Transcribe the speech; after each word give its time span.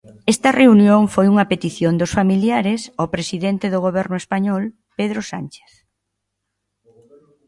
Esta 0.33 0.49
reunión 0.61 1.01
foi 1.13 1.25
unha 1.33 1.49
petición 1.51 1.93
dos 2.01 2.11
familiares 2.17 2.81
ao 2.99 3.11
presidente 3.15 3.65
do 3.73 3.79
Goberno 3.87 4.15
español, 4.23 4.63
Pedro 4.97 5.19
Sánchez. 5.31 5.71